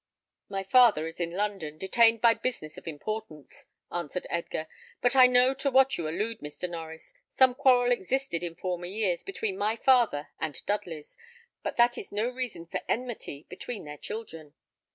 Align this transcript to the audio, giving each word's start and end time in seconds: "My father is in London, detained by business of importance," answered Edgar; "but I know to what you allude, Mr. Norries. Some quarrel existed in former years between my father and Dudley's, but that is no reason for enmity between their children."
"My 0.49 0.63
father 0.63 1.05
is 1.05 1.19
in 1.19 1.29
London, 1.29 1.77
detained 1.77 2.21
by 2.21 2.33
business 2.33 2.75
of 2.75 2.87
importance," 2.87 3.67
answered 3.91 4.25
Edgar; 4.31 4.65
"but 4.99 5.15
I 5.15 5.27
know 5.27 5.53
to 5.53 5.69
what 5.69 5.95
you 5.95 6.07
allude, 6.09 6.39
Mr. 6.39 6.67
Norries. 6.67 7.13
Some 7.29 7.53
quarrel 7.53 7.91
existed 7.91 8.41
in 8.41 8.55
former 8.55 8.87
years 8.87 9.23
between 9.23 9.59
my 9.59 9.75
father 9.75 10.29
and 10.39 10.59
Dudley's, 10.65 11.17
but 11.61 11.77
that 11.77 11.99
is 11.99 12.11
no 12.11 12.27
reason 12.29 12.65
for 12.65 12.81
enmity 12.89 13.45
between 13.47 13.83
their 13.83 13.99
children." 13.99 14.55